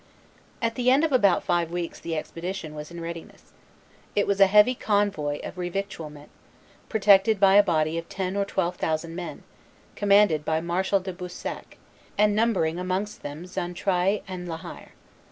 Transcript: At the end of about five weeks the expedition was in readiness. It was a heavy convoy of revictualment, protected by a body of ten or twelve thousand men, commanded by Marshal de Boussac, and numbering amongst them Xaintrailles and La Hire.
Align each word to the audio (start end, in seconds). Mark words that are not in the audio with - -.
At 0.63 0.73
the 0.73 0.89
end 0.89 1.03
of 1.03 1.11
about 1.11 1.43
five 1.43 1.69
weeks 1.69 1.99
the 1.99 2.15
expedition 2.17 2.73
was 2.73 2.89
in 2.89 2.99
readiness. 3.01 3.53
It 4.15 4.25
was 4.25 4.39
a 4.41 4.47
heavy 4.47 4.73
convoy 4.73 5.39
of 5.43 5.57
revictualment, 5.59 6.29
protected 6.89 7.39
by 7.39 7.53
a 7.53 7.61
body 7.61 7.99
of 7.99 8.09
ten 8.09 8.35
or 8.35 8.43
twelve 8.43 8.77
thousand 8.77 9.15
men, 9.15 9.43
commanded 9.95 10.43
by 10.43 10.59
Marshal 10.59 11.01
de 11.01 11.13
Boussac, 11.13 11.77
and 12.17 12.35
numbering 12.35 12.79
amongst 12.79 13.21
them 13.21 13.45
Xaintrailles 13.45 14.23
and 14.27 14.49
La 14.49 14.57
Hire. 14.57 14.93